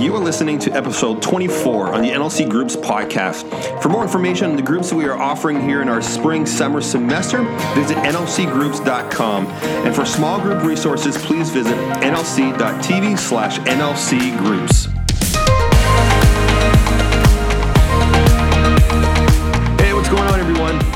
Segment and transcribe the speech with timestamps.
[0.00, 3.80] You are listening to episode 24 on the NLC Groups podcast.
[3.80, 7.44] For more information on the groups we are offering here in our spring summer semester,
[7.74, 9.46] visit nlcgroups.com.
[9.46, 14.89] And for small group resources, please visit nlc.tv slash nlcgroups.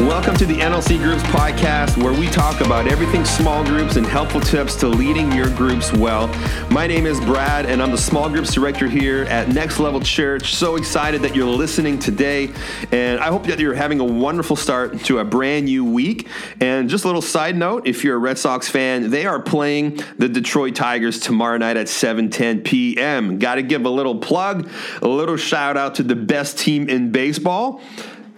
[0.05, 4.39] Welcome to the NLC Groups podcast, where we talk about everything small groups and helpful
[4.39, 6.29] tips to leading your groups well.
[6.71, 10.55] My name is Brad, and I'm the small groups director here at Next Level Church.
[10.55, 12.51] So excited that you're listening today,
[12.93, 16.29] and I hope that you're having a wonderful start to a brand new week.
[16.61, 20.01] And just a little side note if you're a Red Sox fan, they are playing
[20.19, 23.39] the Detroit Tigers tomorrow night at 7:10 p.m.
[23.39, 24.69] Got to give a little plug,
[25.01, 27.81] a little shout out to the best team in baseball.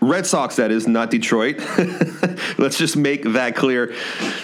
[0.00, 1.58] Red Sox, that is, not Detroit.
[2.58, 3.94] Let's just make that clear.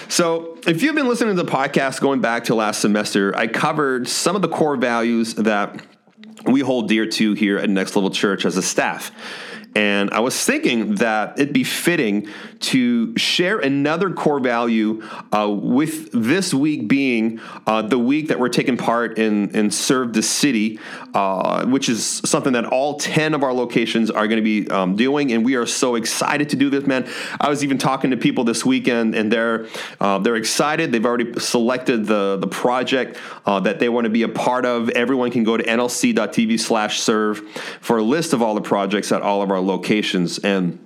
[0.09, 4.09] So, if you've been listening to the podcast going back to last semester, I covered
[4.09, 5.85] some of the core values that
[6.45, 9.13] we hold dear to here at Next Level Church as a staff.
[9.75, 12.29] And I was thinking that it'd be fitting
[12.61, 18.51] to share another core value uh, with this week being uh, the week that we're
[18.51, 20.79] taking part in, in Serve the City,
[21.15, 24.95] uh, which is something that all 10 of our locations are going to be um,
[24.95, 25.33] doing.
[25.33, 27.09] And we are so excited to do this, man.
[27.41, 29.67] I was even talking to people this weekend, and they're,
[30.01, 30.93] uh, they're excited.
[30.93, 34.91] They've already selected the, the project uh, that they want to be a part of.
[34.91, 37.39] Everyone can go to nlc.tv slash serve
[37.81, 40.39] for a list of all the projects at all of our locations.
[40.39, 40.79] And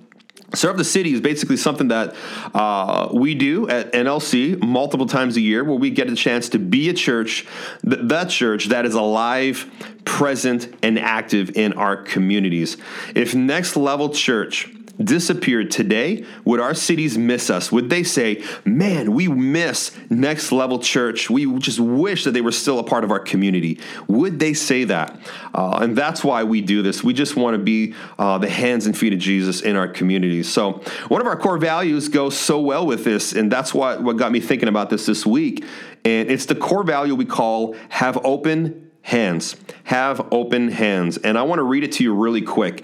[0.53, 2.15] Serve the City is basically something that
[2.53, 6.59] uh, we do at NLC multiple times a year where we get a chance to
[6.59, 7.45] be a church,
[7.83, 9.69] th- that church that is alive,
[10.05, 12.77] present, and active in our communities.
[13.13, 17.71] If Next Level Church disappeared today, would our cities miss us?
[17.71, 21.29] Would they say, man, we miss next level church?
[21.29, 23.79] We just wish that they were still a part of our community.
[24.07, 25.17] Would they say that?
[25.53, 27.03] Uh, and that's why we do this.
[27.03, 30.51] We just want to be uh, the hands and feet of Jesus in our communities.
[30.51, 34.17] So, one of our core values goes so well with this, and that's what, what
[34.17, 35.63] got me thinking about this this week.
[36.05, 39.55] And it's the core value we call have open hands.
[39.85, 41.17] Have open hands.
[41.17, 42.83] And I want to read it to you really quick.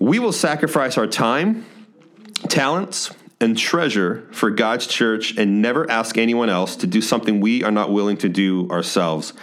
[0.00, 1.66] We will sacrifice our time,
[2.48, 7.62] talents, and treasure for God's church and never ask anyone else to do something we
[7.64, 9.34] are not willing to do ourselves.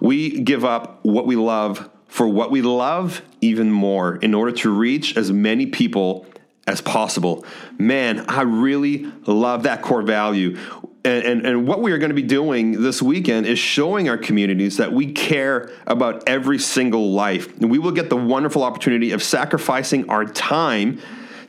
[0.00, 4.70] We give up what we love for what we love even more in order to
[4.70, 6.26] reach as many people
[6.66, 7.44] as possible.
[7.78, 10.58] Man, I really love that core value
[11.04, 14.16] and, and, and, what we are going to be doing this weekend is showing our
[14.16, 17.58] communities that we care about every single life.
[17.60, 21.00] And we will get the wonderful opportunity of sacrificing our time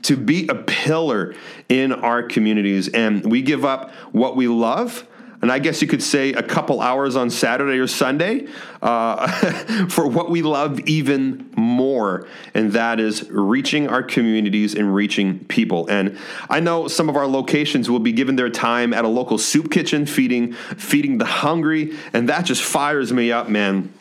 [0.03, 1.35] to be a pillar
[1.69, 2.87] in our communities.
[2.89, 5.07] And we give up what we love
[5.43, 8.47] and I guess you could say a couple hours on Saturday or Sunday
[8.81, 9.27] uh,
[9.89, 15.85] for what we love even more, and that is reaching our communities and reaching people.
[15.89, 16.17] And
[16.49, 19.69] I know some of our locations will be given their time at a local soup
[19.69, 23.93] kitchen, feeding feeding the hungry, and that just fires me up, man.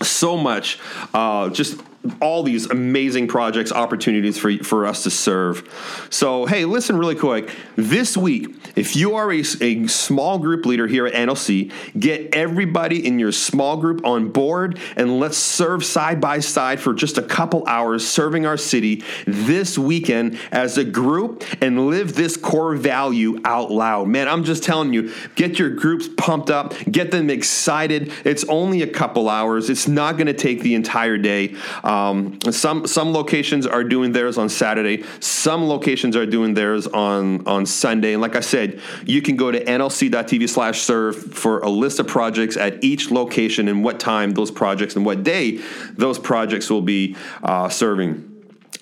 [0.00, 0.78] So much,
[1.12, 1.78] uh, just
[2.20, 6.06] all these amazing projects, opportunities for, for us to serve.
[6.10, 7.54] So, hey, listen really quick.
[7.76, 13.06] This week, if you are a, a small group leader here at NLC, get everybody
[13.06, 17.22] in your small group on board and let's serve side by side for just a
[17.22, 23.40] couple hours, serving our city this weekend as a group and live this core value
[23.44, 24.08] out loud.
[24.08, 28.12] Man, I'm just telling you, get your groups pumped up, get them excited.
[28.24, 31.54] It's only a couple hours, it's not going to take the entire day.
[31.82, 35.04] Um, um, some some locations are doing theirs on Saturday.
[35.20, 38.12] Some locations are doing theirs on on Sunday.
[38.12, 42.82] And like I said, you can go to nlc.tv/serve for a list of projects at
[42.84, 45.60] each location and what time those projects and what day
[45.94, 48.35] those projects will be uh, serving.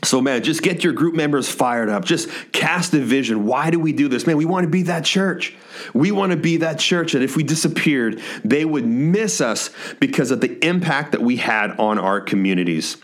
[0.05, 2.05] So, man, just get your group members fired up.
[2.05, 3.47] Just cast a vision.
[3.47, 4.27] Why do we do this?
[4.27, 5.55] Man, we want to be that church.
[5.93, 9.71] We want to be that church that if we disappeared, they would miss us
[10.01, 12.97] because of the impact that we had on our communities.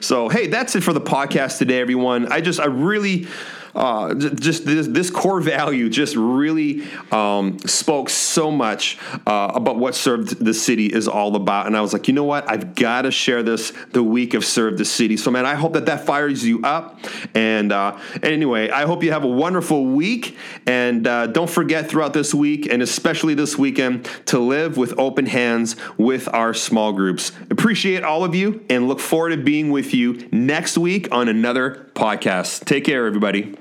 [0.00, 2.30] So, hey, that's it for the podcast today, everyone.
[2.30, 3.26] I just, I really,
[3.74, 9.94] uh, just this, this, core value just really um, spoke so much uh, about what
[9.94, 11.66] Serve the City is all about.
[11.66, 12.48] And I was like, you know what?
[12.48, 15.16] I've got to share this the week of Serve the City.
[15.16, 17.00] So, man, I hope that that fires you up.
[17.34, 20.36] And uh, anyway, I hope you have a wonderful week.
[20.66, 25.26] And uh, don't forget throughout this week, and especially this weekend, to live with open
[25.26, 27.32] hands with our small groups.
[27.50, 31.87] Appreciate all of you and look forward to being with you next week on another
[31.98, 32.64] podcast.
[32.64, 33.56] Take care, everybody.